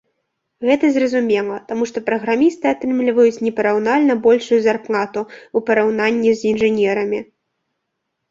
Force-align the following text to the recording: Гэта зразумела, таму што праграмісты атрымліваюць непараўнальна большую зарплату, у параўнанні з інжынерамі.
Гэта 0.67 0.85
зразумела, 0.95 1.57
таму 1.71 1.83
што 1.89 2.01
праграмісты 2.07 2.65
атрымліваюць 2.69 3.43
непараўнальна 3.47 4.13
большую 4.25 4.59
зарплату, 4.65 5.21
у 5.61 5.65
параўнанні 5.67 6.31
з 6.39 6.55
інжынерамі. 6.55 7.19